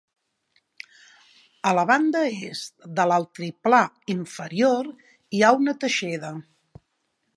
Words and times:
A 1.71 1.73
la 1.79 1.83
banda 1.91 2.23
est 2.47 2.87
de 2.99 3.05
l'altiplà 3.11 3.83
inferior 4.15 4.91
hi 5.13 5.43
ha 5.43 5.53
una 5.63 5.77
teixeda. 5.85 6.33